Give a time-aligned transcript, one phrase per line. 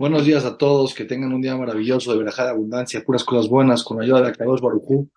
[0.00, 3.50] Buenos días a todos, que tengan un día maravilloso de verajá de abundancia, puras cosas
[3.50, 5.10] buenas, con la ayuda de Akadosh Barujú.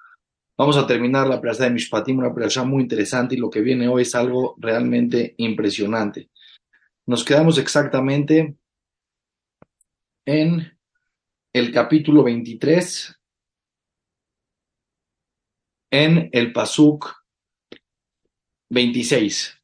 [0.57, 3.87] Vamos a terminar la plaza de Mishpatim, una plaza muy interesante y lo que viene
[3.87, 6.29] hoy es algo realmente impresionante.
[7.05, 8.57] Nos quedamos exactamente
[10.25, 10.77] en
[11.53, 13.17] el capítulo 23,
[15.91, 17.09] en el Pasuk
[18.69, 19.61] 26.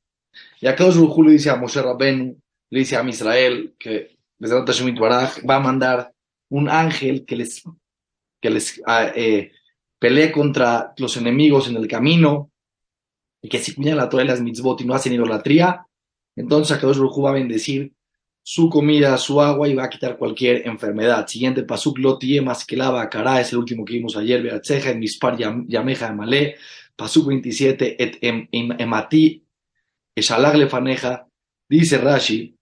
[0.61, 5.59] Y Akadosh Barujú le dice a Moshe Rabenu, le dice a Israel que va a
[5.59, 6.13] mandar
[6.49, 7.63] un ángel que les,
[8.41, 9.51] que les ah, eh,
[9.99, 12.51] pelee contra los enemigos en el camino
[13.41, 15.85] y que si cuidan la Torah y las mitzvot y no hacen idolatría,
[16.35, 17.93] entonces Akadosh Baruj va a bendecir
[18.41, 21.27] su comida, su agua y va a quitar cualquier enfermedad.
[21.27, 26.13] Siguiente pasuk, lotie lava cara, es el último que vimos ayer, Beatzeja, en Mispar Yameja
[26.13, 26.55] Malé,
[26.95, 29.43] pasuk 27, et em, em, emati,
[30.15, 31.27] eshalag lefaneja,
[31.69, 32.55] dice Rashi,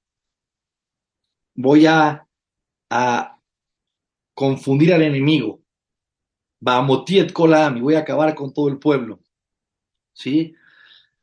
[1.57, 2.23] voy a,
[4.34, 5.61] confundir al enemigo.
[6.66, 9.19] Va a motiet kolam y voy a acabar con todo el pueblo.
[10.14, 10.53] ¿Sí?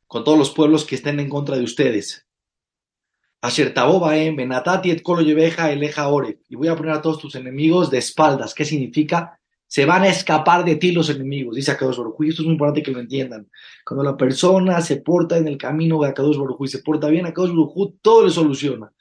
[0.05, 2.27] Con todos los pueblos que estén en contra de ustedes.
[3.41, 6.41] Asher en benatati et kolo eleja ore.
[6.49, 8.53] Y voy a poner a todos tus enemigos de espaldas.
[8.53, 9.39] ¿Qué significa?
[9.67, 12.83] Se van a escapar de ti los enemigos, dice Akadosh Baruj esto es muy importante
[12.83, 13.49] que lo entiendan.
[13.85, 17.49] Cuando la persona se porta en el camino de Akadosh y se porta bien, Akadosh
[17.49, 18.91] Baruj todo le soluciona.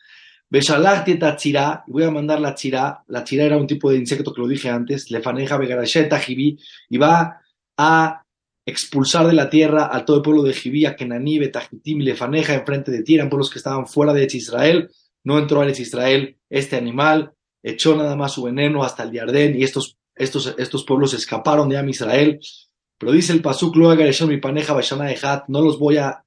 [0.54, 4.32] Beshalachti tzira, y voy a mandar la tzira, la tzira era un tipo de insecto
[4.32, 6.56] que lo dije antes, lefaneja begarasheta jibí,
[6.88, 7.40] y va
[7.76, 8.22] a
[8.64, 12.92] expulsar de la tierra a todo el pueblo de Jibí, a Kenaní, Betajitim Lefaneja enfrente
[12.92, 14.90] de ti, eran pueblos que estaban fuera de Israel,
[15.24, 19.64] no entró a Israel este animal, echó nada más su veneno hasta el Yardén, y
[19.64, 22.38] estos, estos, estos pueblos escaparon de Am Israel,
[22.96, 26.24] pero dice el Pasuk, mi paneja, no los voy a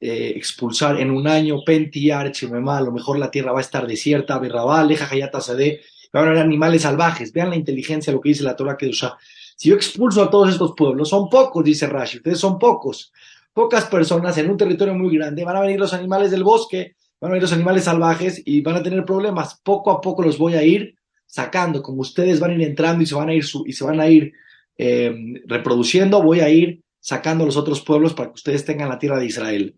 [0.00, 3.86] eh, expulsar en un año, Pentiar, Chimemá, a lo mejor la tierra va a estar
[3.86, 7.32] desierta, Berrabá, Leja, Hayata, Sade, van a haber animales salvajes.
[7.32, 9.18] Vean la inteligencia, lo que dice la Torah Kedusha.
[9.56, 13.12] Si yo expulso a todos estos pueblos, son pocos, dice Rashi, ustedes son pocos.
[13.52, 17.30] Pocas personas en un territorio muy grande, van a venir los animales del bosque, van
[17.30, 19.60] a venir los animales salvajes y van a tener problemas.
[19.62, 20.94] Poco a poco los voy a ir
[21.26, 24.00] sacando, como ustedes van a ir entrando y se van a ir, y se van
[24.00, 24.32] a ir
[24.78, 25.14] eh,
[25.44, 29.18] reproduciendo, voy a ir sacando a los otros pueblos para que ustedes tengan la tierra
[29.18, 29.76] de Israel.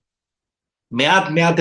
[0.93, 1.59] Meat, meat,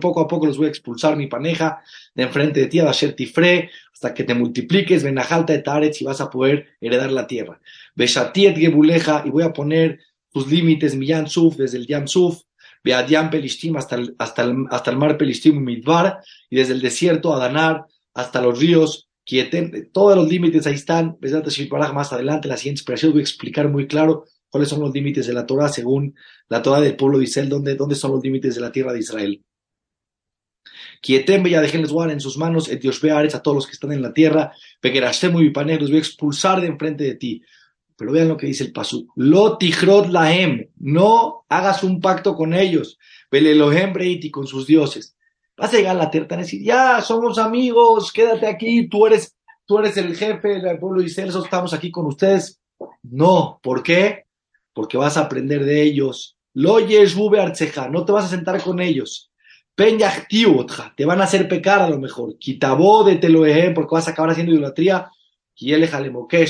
[0.00, 1.82] poco a poco los voy a expulsar mi paneja
[2.14, 6.04] de enfrente de ti, a la Tifre, hasta que te multipliques, venajalta de Taretz y
[6.04, 7.60] vas a poder heredar la tierra.
[7.94, 10.00] Beshatiet Gebuleja, y voy a poner
[10.32, 12.42] tus límites, mi Suf, desde el Yam Suf,
[12.82, 16.80] Beadiam Pelishtim hasta el, hasta el, hasta el mar Pelishtim y Midbar, y desde el
[16.80, 21.18] desierto Adanar hasta los ríos Kieten, todos los límites ahí están.
[21.92, 25.32] Más adelante, la siguiente expresión voy a explicar muy claro cuáles son los límites de
[25.32, 26.14] la Torah según
[26.48, 28.98] la Torah del pueblo de Israel, dónde, dónde son los límites de la tierra de
[28.98, 29.42] Israel.
[31.00, 34.02] Quietem ya déjenles guardar en sus manos, et Dios a todos los que están en
[34.02, 37.42] la tierra, pegerashtemu y paner, los voy a expulsar de enfrente de ti.
[37.96, 39.10] Pero vean lo que dice el pasuk.
[39.16, 39.58] Lo
[40.08, 42.98] lahem, no hagas un pacto con ellos.
[43.30, 45.16] Velelohem breiti con sus dioses.
[45.56, 49.36] Vas a llegar a la tierra y decir, ya, somos amigos, quédate aquí, tú eres,
[49.66, 52.58] tú eres el jefe del pueblo de Israel, estamos aquí con ustedes.
[53.02, 54.24] No, ¿por qué?
[54.80, 56.38] Porque vas a aprender de ellos.
[56.54, 56.80] Lo
[57.38, 59.30] arceja, no te vas a sentar con ellos.
[60.96, 62.38] te van a hacer pecar a lo mejor.
[62.38, 65.10] Quitabó de teloehem, porque vas a acabar haciendo idolatría.
[65.54, 65.82] Y él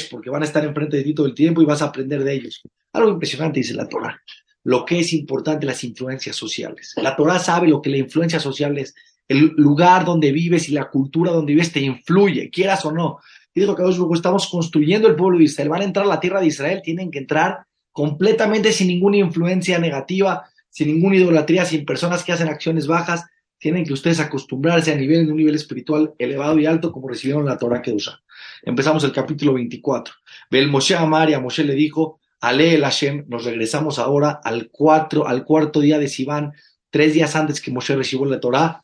[0.09, 2.35] porque van a estar enfrente de ti todo el tiempo y vas a aprender de
[2.35, 2.63] ellos.
[2.93, 4.23] Algo impresionante dice la Torah.
[4.63, 6.95] Lo que es importante, las influencias sociales.
[6.99, 8.95] La Torah sabe lo que la influencia social es.
[9.27, 13.19] El lugar donde vives y la cultura donde vives te influye, quieras o no.
[13.53, 13.83] Y dijo que
[14.15, 15.71] estamos construyendo el pueblo de Israel.
[15.71, 17.67] Van a entrar a la tierra de Israel, tienen que entrar
[18.01, 23.27] completamente sin ninguna influencia negativa, sin ninguna idolatría, sin personas que hacen acciones bajas.
[23.59, 27.45] Tienen que ustedes acostumbrarse a nivel, en un nivel espiritual elevado y alto como recibieron
[27.45, 28.23] la Torah que usa.
[28.63, 30.15] Empezamos el capítulo 24.
[30.51, 34.71] Bel Moshe Amar y a Moshe le dijo, Ale el Hashem, nos regresamos ahora al,
[34.71, 36.55] cuatro, al cuarto día de Sivan,
[36.89, 38.83] tres días antes que Moshe recibió la Torah.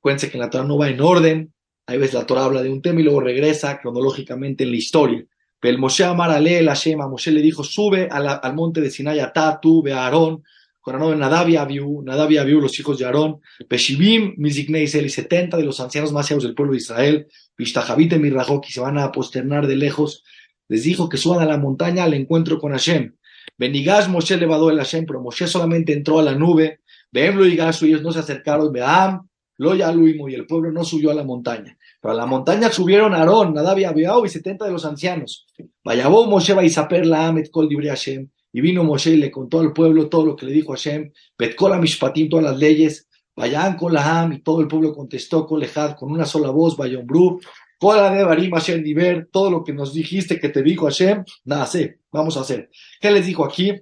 [0.00, 1.54] Cuéntense que la Torah no va en orden.
[1.86, 5.24] Ahí ves la Torah habla de un tema y luego regresa cronológicamente en la historia.
[5.62, 9.58] El Moshe Amar Ale la Shema, Moshe le dijo, sube al monte de Sinai, a
[9.60, 10.42] tú, ve a Aarón,
[10.80, 15.64] con Nadab y Abiú, Nadab y los hijos de Aarón, Peshibim, Miziknei y 70 de
[15.64, 17.26] los ancianos más del pueblo de Israel,
[17.56, 20.24] Vishtahavite Mirrajok, y se van a posternar de lejos,
[20.68, 23.14] les dijo que suban a la montaña al encuentro con Hashem.
[23.58, 26.80] Benigash Moshe levadó el Hashem, pero Moshe solamente entró a la nube,
[27.12, 31.14] Veemlo y Gash, ellos no se acercaron, Veam, Lo y el pueblo no subió a
[31.14, 31.76] la montaña.
[32.00, 35.46] Pero a la montaña subieron Aarón, Nadab y Abiao y setenta de los ancianos.
[35.84, 38.28] Vayabó Moshe Baisaper la Amet Kol Hashem.
[38.52, 41.12] Y vino Moshe y le contó al pueblo todo lo que le dijo Hashem.
[41.36, 43.08] Petkol Mishpatim, todas las leyes.
[43.36, 46.76] Vayan con la Ham y todo el pueblo contestó con Lejad con una sola voz,
[46.76, 47.40] Vayombru,
[47.82, 51.66] la de Barim Hashem Diver, todo lo que nos dijiste que te dijo Hashem, nada,
[51.66, 52.70] sé, vamos a hacer.
[53.00, 53.72] ¿Qué les dijo aquí?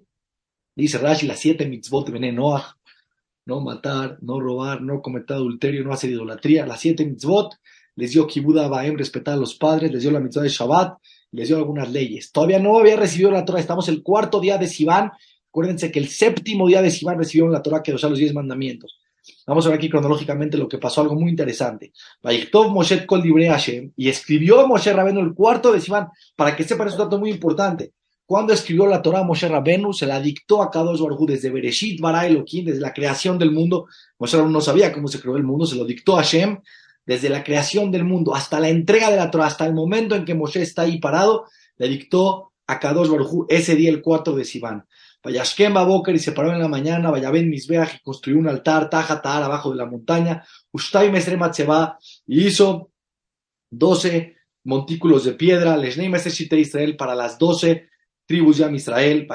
[0.77, 2.77] Dice Rashi, las siete mitzvot de Noah,
[3.47, 7.57] no matar, no robar, no cometer adulterio, no hacer idolatría, las siete mitzvot,
[7.99, 10.99] les dio Kibuda Baem, respetar a los padres, les dio la mitzvah de Shabbat,
[11.33, 12.31] les dio algunas leyes.
[12.31, 15.11] Todavía no había recibido la Torah, estamos el cuarto día de Sivan,
[15.49, 19.01] acuérdense que el séptimo día de Sivan recibieron la Torah que los los diez mandamientos.
[19.49, 21.93] Vamos a ver aquí cronológicamente lo que pasó, algo muy interesante.
[22.71, 23.23] Moshe Kol
[23.97, 26.07] y escribió Moshe Rabenu el cuarto de Sivan,
[26.37, 27.95] para que sepan, es un dato muy importante.
[28.25, 32.29] Cuando escribió la Torah Moshe Rabenu, se la dictó a Kadosh Baruj desde Bereshit Bara
[32.29, 33.87] Elohim, desde la creación del mundo.
[34.21, 36.59] Moshe Rabenu no sabía cómo se creó el mundo, se lo dictó a Hashem,
[37.09, 40.27] desde la creación del mundo hasta la entrega de la Torah, hasta el momento en
[40.27, 41.47] que Moshe está ahí parado,
[41.79, 44.87] le dictó a Kadosh Baruj ese día el cuarto de Sivan.
[45.25, 49.23] Vayashkem Boker y se paró en la mañana, Vayaben Misbeach y construyó un altar, Taja
[49.25, 52.93] abajo de la montaña, Ustai Mesrematzeba y hizo
[53.71, 57.89] doce montículos de piedra, Lesnei Meseshite Israel para las doce
[58.29, 59.27] tribus de Israel,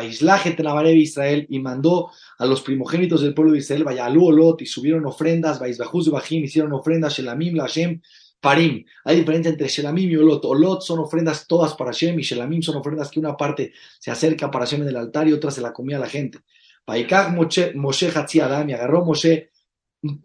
[0.55, 5.03] Tenabarev Israel y mandó a los primogénitos del pueblo de Israel, Vayalu Olot y subieron
[5.07, 8.01] ofrendas, Vaisbajuz Bajim hicieron ofrendas, Shelamim Lashem
[8.39, 8.85] Parim.
[9.03, 10.45] Hay diferencia entre Shelamim y Olot.
[10.45, 14.51] Olot son ofrendas todas para Shem y Shelamim son ofrendas que una parte se acerca
[14.51, 16.41] para Shem en el altar y otra se la comía a la gente.
[16.85, 18.11] Paikach Moshe, Moshe
[18.41, 19.49] Adam y agarró Moshe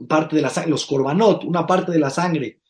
[0.06, 2.60] parte de la sangre, los korbanot, una parte de la sangre,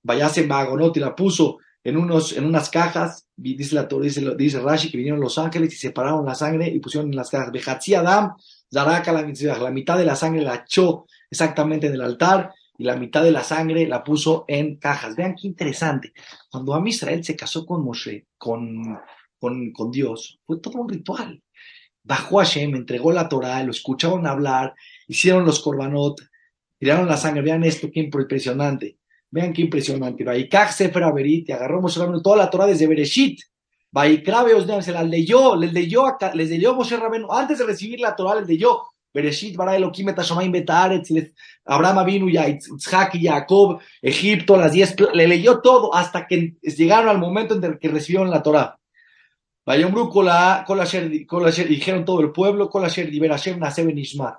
[0.00, 4.90] vayase Bagonot y la puso en, unos, en unas cajas, dice, la, dice, dice Rashi
[4.90, 7.52] que vinieron los ángeles y separaron la sangre y pusieron en las cajas.
[7.52, 8.34] Bejatzi Adam,
[8.72, 13.22] Zaraka la mitad de la sangre la echó exactamente en el altar y la mitad
[13.22, 15.16] de la sangre la puso en cajas.
[15.16, 16.12] Vean qué interesante.
[16.50, 18.98] Cuando Am Israel se casó con Moshe, con,
[19.38, 21.42] con, con Dios, fue todo un ritual.
[22.04, 24.74] Bajó a Hashem, entregó la Torah, lo escucharon hablar,
[25.08, 26.20] hicieron los korbanot,
[26.78, 27.42] tiraron la sangre.
[27.42, 28.98] Vean esto, qué impresionante.
[29.30, 30.24] Vean qué impresionante.
[30.24, 33.40] Vaikach Sefer Averit, agarró Moshe Rabenu toda la Torah desde Bereshit.
[33.90, 36.04] Vaikrabe se la leyó, les leyó,
[36.34, 38.82] les leyó Moshe Rabenu, antes de recibir la Torah, les leyó
[39.12, 41.10] Bereshit bara Elohim et Betaretz,
[41.64, 47.18] Abraham ya Isaac y Jacob, Egipto, las diez, le leyó todo hasta que llegaron al
[47.18, 48.78] momento en el que recibieron la Torah.
[49.64, 50.10] Vayomru
[51.68, 52.70] dijeron todo el pueblo,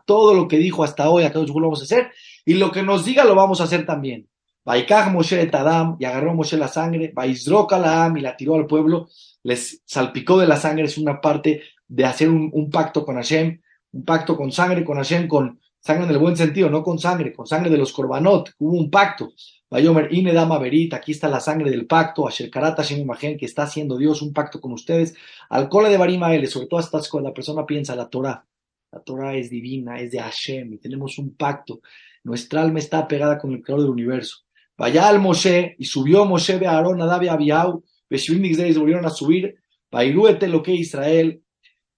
[0.06, 2.12] todo lo que dijo hasta hoy, acá lo vamos a hacer,
[2.46, 4.28] y lo que nos diga lo vamos a hacer también.
[4.70, 9.08] Vaikach Moshe Tadam, y agarró Moshe la sangre, Vaizroka la y la tiró al pueblo,
[9.42, 13.60] les salpicó de la sangre, es una parte de hacer un, pacto con Hashem,
[13.94, 17.34] un pacto con sangre, con Hashem, con sangre en el buen sentido, no con sangre,
[17.34, 19.34] con sangre de los korbanot, hubo un pacto.
[19.72, 23.98] Vayomer Inedama Berit, aquí está la sangre del pacto, Asher Hashem Imagen, que está haciendo
[23.98, 25.16] Dios un pacto con ustedes.
[25.50, 28.46] Al de Barimael, sobre todo hasta cuando la persona piensa la Torah.
[28.92, 31.82] La Torah es divina, es de Hashem, y tenemos un pacto.
[32.24, 34.44] Nuestra alma está pegada con el creador del universo.
[34.80, 39.56] Vaya al Moshe, y subió Moshe de Aarón, Adab y Abiau, volvieron a subir,
[39.92, 41.44] Bairuete lo que Israel,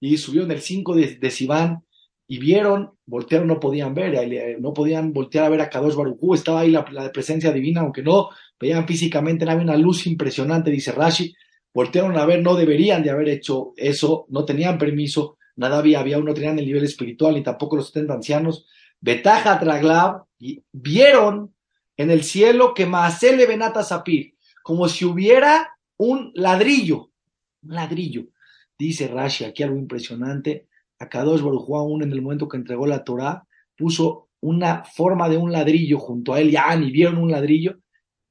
[0.00, 1.84] y subió en el 5 de, de Sivan
[2.26, 6.60] y vieron, voltearon, no podían ver, no podían voltear a ver a Kadosh Baruchú, estaba
[6.60, 11.32] ahí la, presencia divina, aunque no veían físicamente, había una luz impresionante, dice Rashi,
[11.72, 16.18] voltearon a ver, no deberían de haber hecho eso, no tenían permiso, nada había, había
[16.18, 18.66] no tenían el nivel espiritual, ni tampoco los 70 ancianos,
[19.00, 21.54] Betaja Traglav, y vieron
[22.02, 27.10] en el cielo que Maasele Benata Sapir, como si hubiera un ladrillo,
[27.62, 28.26] un ladrillo,
[28.78, 30.66] Dice Rashi, aquí algo impresionante,
[30.98, 35.36] a Kadosh Baruj aún en el momento que entregó la Torah, puso una forma de
[35.36, 37.78] un ladrillo junto a él, ya ni vieron un ladrillo,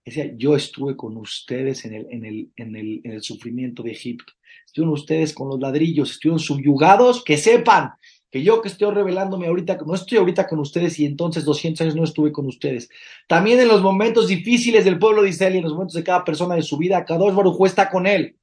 [0.03, 3.91] decía, yo estuve con ustedes en el, en el, en el, en el sufrimiento de
[3.91, 4.33] Egipto,
[4.65, 7.91] estuvieron ustedes con los ladrillos, estuvieron subyugados, que sepan
[8.31, 11.95] que yo que estoy revelándome ahorita, no estoy ahorita con ustedes y entonces 200 años
[11.95, 12.89] no estuve con ustedes.
[13.27, 16.23] También en los momentos difíciles del pueblo de Israel y en los momentos de cada
[16.23, 18.37] persona de su vida, Kadosh Baruj está con él.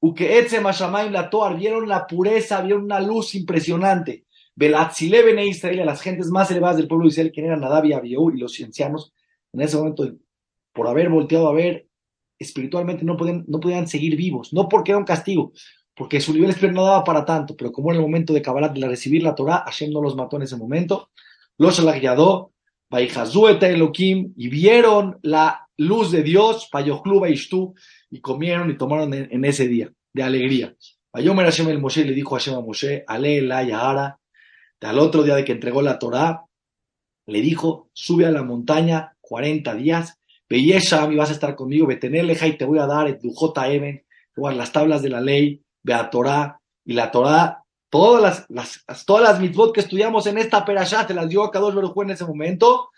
[0.00, 4.24] La Toar, vieron la pureza, vieron una luz impresionante.
[4.54, 7.92] Belatzile Israel, a las gentes más elevadas del pueblo de Israel, quien eran Nadab y
[7.92, 9.12] y los ciencianos,
[9.52, 10.10] en ese momento,
[10.72, 11.86] por haber volteado a ver,
[12.38, 15.52] espiritualmente no podían, no podían seguir vivos, no porque era un castigo,
[15.94, 18.68] porque su nivel espiritual no daba para tanto, pero como en el momento de Kabbalah,
[18.68, 21.10] de recibir la Torah, Hashem no los mató en ese momento,
[21.58, 22.52] los alagyadó,
[22.90, 27.74] Baijazueta Elohim, y vieron la luz de Dios, Payochlu Baishtu,
[28.10, 30.74] y comieron y tomaron en, ese día de alegría.
[31.12, 35.44] Ayomer Hashem el Moshe le dijo a Hashem a Moshe, Ale al otro día de
[35.44, 36.44] que entregó la Torá,
[37.26, 40.18] le dijo, sube a la montaña 40 días,
[40.48, 44.04] Beyesham y vas a estar conmigo, Beteneleja y te voy a dar el Dujota Eben,
[44.36, 45.62] las tablas de la ley,
[46.10, 47.62] Torá, y la Torá
[47.92, 51.50] Todas las, las, todas las mitzvot que estudiamos en esta perashá se las dio a
[51.50, 52.88] Kadosh Baruj en ese momento.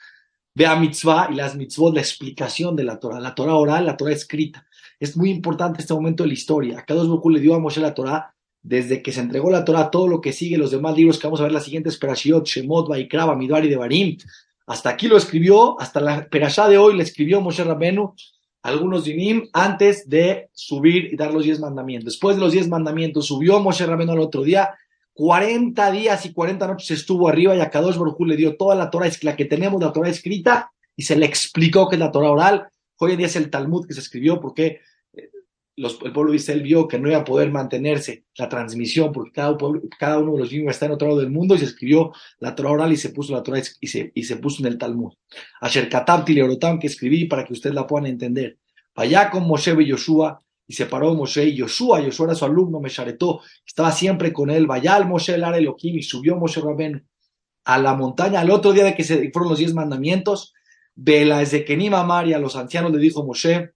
[0.54, 3.96] Ve a mitzvah y las mitzvot, la explicación de la Torah, la Torah oral, la
[3.96, 4.64] Torah escrita.
[5.00, 6.84] Es muy importante este momento de la historia.
[6.86, 10.06] Kadosh Baruj le dio a Moshe la Torah desde que se entregó la Torah, todo
[10.06, 13.24] lo que sigue, los demás libros que vamos a ver, las siguientes perashiot, Shemot, Vaikra,
[13.24, 14.16] Bamidbar y Devarim.
[14.64, 18.14] Hasta aquí lo escribió, hasta la perashá de hoy le escribió Moshe Rabbenu
[18.64, 22.14] algunos dinim antes de subir y dar los diez mandamientos.
[22.14, 24.74] Después de los diez mandamientos subió Moshe Rabeno al otro día
[25.14, 28.90] 40 días y 40 noches estuvo arriba y a Kadosh Baruj le dio toda la
[28.90, 32.32] Torah, la que tenemos, la Torah escrita, y se le explicó que es la Torah
[32.32, 32.68] oral.
[32.98, 34.80] Hoy en día es el Talmud que se escribió porque
[35.76, 40.18] el pueblo de Israel vio que no iba a poder mantenerse la transmisión porque cada,
[40.18, 42.70] uno de los niños está en otro lado del mundo y se escribió la Torah
[42.70, 45.12] oral y se puso la Torah y se, y se puso en el Talmud.
[45.60, 48.58] Asher Katam Tileorotam que escribí para que ustedes la puedan entender.
[48.94, 52.80] Allá con Moshe y Yoshua y se paró Moshe y Yoshua, Yoshua era su alumno,
[52.80, 57.06] me charetó, estaba siempre con él, vaya al Moshe el Elohim y subió Moshe Rabén
[57.64, 60.54] a la montaña, al otro día de que se fueron los diez mandamientos,
[60.96, 63.72] Vela desde que Nima María, a los ancianos le dijo Moshe,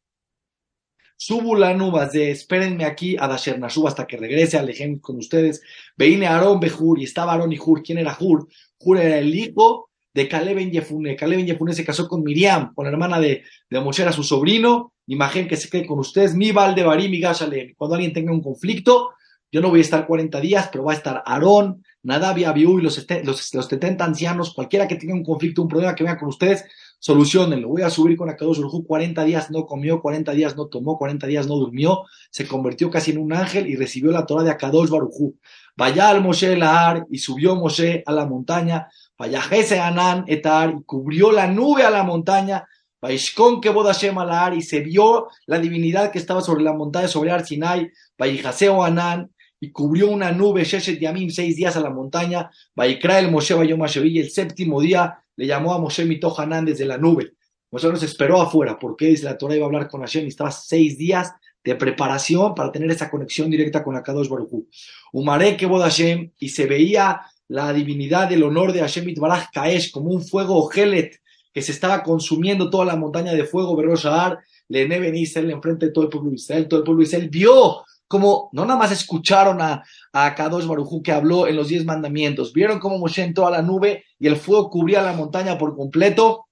[1.18, 5.16] subo la nubes de espérenme aquí a Dasher Nashub hasta que regrese al ejemplo con
[5.16, 5.60] ustedes.
[5.96, 7.82] Veine Aarón Bejur y estaba Aarón y Hur.
[7.82, 8.48] ¿Quién era Hur?
[8.78, 11.16] Hur era el hijo de Caleb en Yefune.
[11.16, 14.22] Caleb en Yefune se casó con Miriam, con la hermana de, de Moshe, era su
[14.22, 17.74] sobrino, imagen que se quede con ustedes, mi Valdebarim y Gashalem.
[17.76, 19.10] Cuando alguien tenga un conflicto,
[19.50, 22.78] yo no voy a estar 40 días, pero va a estar Aarón, Nadab y Abiú
[22.78, 26.18] y los, los, los 70 ancianos, cualquiera que tenga un conflicto, un problema que venga
[26.18, 26.64] con ustedes,
[26.98, 27.68] solucionenlo.
[27.68, 31.26] Voy a subir con Akadosh Baruj 40 días no comió, 40 días no tomó, 40
[31.26, 34.90] días no durmió, se convirtió casi en un ángel y recibió la Torah de Akadosh
[34.90, 35.34] Baruj
[35.76, 40.82] Vaya al Moshe Lahar y subió Moshe a la montaña, vaya Jese Anán etar y
[40.82, 42.66] cubrió la nube a la montaña,
[43.00, 47.30] Vaishkon que Bodashem Alar y se vio la divinidad que estaba sobre la montaña, sobre
[47.30, 53.18] Arsinai, Vaijaseo Anán, y cubrió una nube, Sheshet Yamim, seis días a la montaña, Vaikra
[53.18, 56.98] el Moshe Bayom y el séptimo día le llamó a Moshe Mito Hanan desde la
[56.98, 57.32] nube.
[57.70, 60.50] Moshe nos esperó afuera, porque dice la Torah iba a hablar con Hashem y estaba
[60.50, 64.64] seis días de preparación para tener esa conexión directa con Akadosh Baruj.
[65.12, 70.10] Umaré que Bodashem, y se veía la divinidad del honor de Hashem Itbaraj Kaesh como
[70.10, 71.20] un fuego Gelet
[71.52, 74.38] que se estaba consumiendo toda la montaña de fuego, Beroshahar,
[74.68, 77.28] Lene Ben Israel, enfrente de todo el pueblo de Israel, todo el pueblo de Israel
[77.30, 81.84] vio como no nada más escucharon a, a Kadosh Barujú que habló en los diez
[81.84, 85.76] mandamientos, vieron cómo Moshe entró a la nube y el fuego cubría la montaña por
[85.76, 86.46] completo,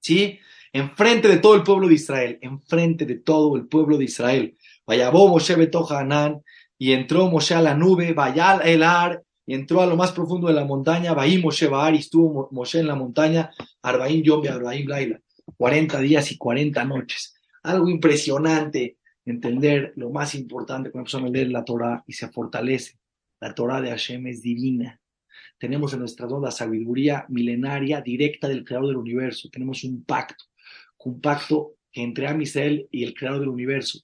[0.00, 0.38] ¿sí?
[0.72, 4.56] Enfrente de todo el pueblo de Israel, enfrente de todo el pueblo de Israel.
[4.86, 6.42] Vayabó Moshe Betoja Anán
[6.76, 10.48] y entró Moshe a la nube, vaya el ar y entró a lo más profundo
[10.48, 13.50] de la montaña, Bahí Moshe Bahar, y estuvo Moshe en la montaña,
[13.82, 15.20] Arbaín Yom Arbaín Laila,
[15.56, 17.34] 40 días y 40 noches.
[17.62, 22.98] Algo impresionante, entender lo más importante cuando empezamos a leer la Torah y se fortalece.
[23.40, 25.00] La Torah de Hashem es divina.
[25.58, 29.48] Tenemos en nuestra la sabiduría milenaria directa del creador del universo.
[29.50, 30.44] Tenemos un pacto,
[31.04, 34.00] un pacto entre Amisrael y el creador del universo.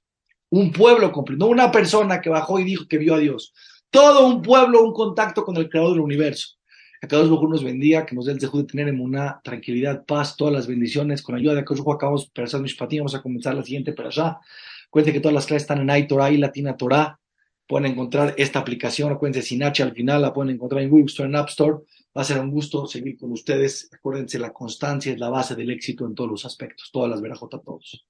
[0.51, 3.53] Un pueblo completo, no una persona que bajó y dijo que vio a Dios
[3.91, 6.57] todo un pueblo, un contacto con el creador del universo.
[7.01, 10.37] Que Dios nos bendiga, que nos dé el deseo de tener en una tranquilidad, paz,
[10.37, 11.23] todas las bendiciones.
[11.23, 14.39] Con ayuda de Akadosh acabamos Perashat Mishpatim, vamos a comenzar la siguiente allá.
[14.88, 17.21] Acuérdense que todas las clases están en iTorah y Latina Torah.
[17.66, 21.28] Pueden encontrar esta aplicación, acuérdense, sin H al final, la pueden encontrar en Google Store,
[21.28, 21.76] en App Store.
[22.16, 23.90] Va a ser un gusto seguir con ustedes.
[23.92, 26.90] Acuérdense, la constancia es la base del éxito en todos los aspectos.
[26.90, 28.07] Todas las verajotas a todos.